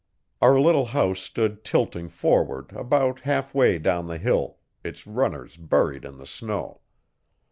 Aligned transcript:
Our 0.41 0.59
little 0.59 0.85
house 0.85 1.19
stood 1.19 1.63
tilting 1.63 2.07
forward 2.09 2.71
about 2.73 3.19
half 3.19 3.53
way 3.53 3.77
down 3.77 4.07
the 4.07 4.17
hill, 4.17 4.57
its 4.83 5.05
runners 5.05 5.57
buried 5.57 6.05
in 6.05 6.17
the 6.17 6.25
snow. 6.25 6.81